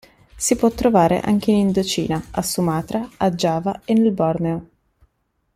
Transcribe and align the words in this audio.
Si 0.35 0.55
può 0.55 0.71
trovare 0.71 1.19
anche 1.19 1.51
in 1.51 1.57
Indocina, 1.57 2.29
a 2.31 2.41
Sumatra, 2.41 3.07
a 3.17 3.35
Giava 3.35 3.81
e 3.85 3.93
nel 3.93 4.11
Borneo. 4.11 4.69